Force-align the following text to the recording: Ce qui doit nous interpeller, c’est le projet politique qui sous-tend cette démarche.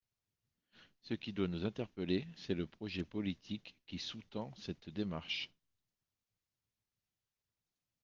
Ce 1.03 1.13
qui 1.13 1.31
doit 1.31 1.47
nous 1.47 1.63
interpeller, 1.63 2.27
c’est 2.35 2.55
le 2.55 2.65
projet 2.65 3.03
politique 3.03 3.75
qui 3.85 3.99
sous-tend 3.99 4.51
cette 4.55 4.89
démarche. 4.89 5.51